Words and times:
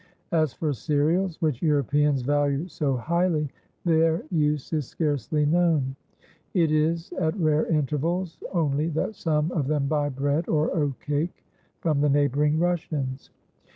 As 0.31 0.51
for 0.51 0.73
cereals, 0.73 1.39
which 1.43 1.61
Europeans 1.61 2.23
value 2.23 2.67
so 2.67 2.95
highly, 2.97 3.49
their 3.85 4.23
use 4.31 4.73
is 4.73 4.87
scarcely 4.87 5.45
known; 5.45 5.95
it 6.55 6.71
is 6.71 7.13
at 7.19 7.37
rare 7.39 7.67
intervals 7.67 8.39
only 8.51 8.87
that 8.87 9.13
some 9.13 9.51
of 9.51 9.67
them 9.67 9.85
buy 9.85 10.09
bread 10.09 10.49
or 10.49 10.75
oatcake 10.75 11.45
from 11.81 12.01
the 12.01 12.09
neighbouring 12.09 12.57
Russians. 12.57 13.29